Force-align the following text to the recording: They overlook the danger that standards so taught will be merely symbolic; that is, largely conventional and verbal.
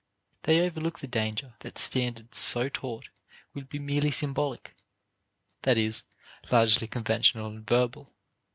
They 0.45 0.61
overlook 0.61 0.97
the 0.97 1.05
danger 1.05 1.53
that 1.59 1.77
standards 1.77 2.39
so 2.39 2.69
taught 2.69 3.09
will 3.53 3.65
be 3.65 3.77
merely 3.77 4.09
symbolic; 4.09 4.73
that 5.61 5.77
is, 5.77 6.01
largely 6.51 6.87
conventional 6.87 7.45
and 7.49 7.67
verbal. 7.67 8.09